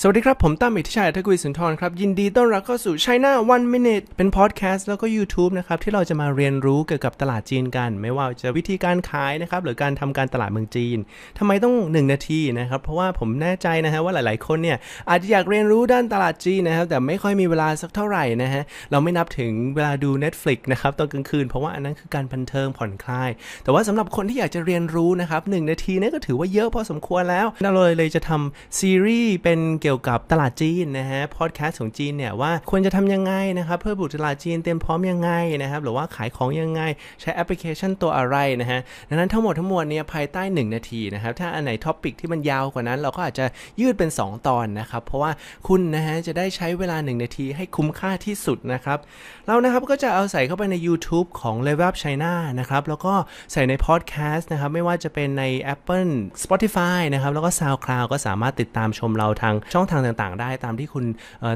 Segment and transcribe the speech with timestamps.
[0.00, 10.98] สวัสดีครับ ผมตั้มอิทธิชัยทักวิสุนทรครับ ยินดีต้อนรับเข้าสู่ China One Minute เป็นพอดแคสต์แล้วก็ YouTube นะครับ ที่เราจะมาเรียนรู้เกี่ยวกับตลาดจีนกัน ไม่ว่าจะวิธีการขายนะครับ หรือการทำการตลาดเมืองจีน
[11.38, 14.78] ทำไมต้อง 1 นาทีนะครับ เพราะว่าผมแน่ใจนะฮะว่าหลายๆ คนเนี่ย
[15.10, 23.30] อาจจะอยากเรียนรู้ด้านตลาดจีนนะครับ แต่ไม่ค่อยมีเวลาสักเท่าไหร่นะฮะเราไม่นับถึงเวลาดู Netflix นะครับตอนกลางคืนเพราะว่าอันนั้นคือการบันเทิงผ่อนคลาย
[23.64, 35.30] แต่ว่าสำหรับคนที่อยากจะเรียนรู้นะครับหนาทีนี่ก็ถือว่าเยอะพอสมควรแล้วเราเลยเลยจะทำซีรีส์เป็นกี่ยวกับตลาดจีนนะฮะพอดแคสต์ของจีนเนี่ยว่าควรจะทำยังไงนะครับเพื่อบุกตลาดจีนเตรียมพร้อมยังไง
[35.62, 36.82] นะครับหรือว่าขายของยังไง
[37.20, 43.46] ใช้แอปพลิเคชันตัวอะไรนะฮะดังนั้นทั้งหมดทั้งมวลเนี่ยภายใต้ 1 นาทีนะครับถ้าอันไหน topic ที่มันยาวกว่านั้น เราก็อาจจะ
[43.80, 45.30] ยืดเป็น 2 ตอนนะครับเพราะว่า
[45.68, 48.98] คุณนะฮะจะได้ใช้เวลา 1 นาทีให้คุ้มค่าที่สุดนะครับ
[49.46, 53.14] เรานะครับก็จะเอาใส่เข้าไปใน YouTube ของ Level Up China นะครับแล้วก็
[53.52, 56.10] ใส่ในพอดแคสต์นะครับไม่ว่าจะเป็นใน Apple
[56.42, 61.04] Spotify นะครับแล้วก็ SoundCloud ก็สามารถติดตามชมเราทางชช่องทางต่างๆ ได้ตามที่คุณ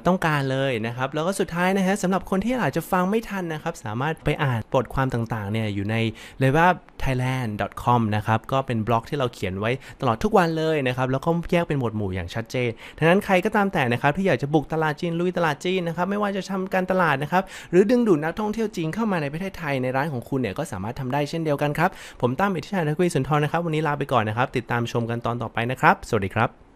[0.06, 5.96] ต้องการเลยนะครับ แล้วก็สุดท้ายนะฮะสำหรับคนที่อาจจะฟังไม่ทันนะครับ สามารถไปอ่านบทความต่างๆเนี่ยอยู่ใน
[6.42, 6.72] l e v e l
[7.04, 26.69] thailand.com นะครับ ก็เป็นบล็อกที่เราเขียนไว้ตลอดทุกวันเลยนะครับ แล้วก็แยกเป็นหมวดหมู่อย่างชัดเจนดังนั้นใครก็ตามแต่นะครับที่อยากจะบุกตลาดจีนลุยตลาดจีนนะครับ ไม่ว่าจะทำการตลาดนะครับ หรือดึงดูดนักท่องเที่ยวจีนเข้ามาในประเทศไทยในร้านของคุณเนี่ยก็สามารถทำได้เช่นเดียวกันครับ ผมตั้มอิทธิชัยนักวิสุนทรนะครับ วันนี้ลาไปก่อนนะครับ ติดตามชมกันตอนต่อไปนะครับ สวัสดีครับ